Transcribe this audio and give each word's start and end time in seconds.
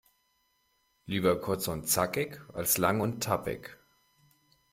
Lieber 1.05 1.39
kurz 1.39 1.67
und 1.67 1.87
zackig 1.87 2.41
als 2.55 2.79
lang 2.79 3.01
und 3.01 3.21
tappig. 3.21 3.77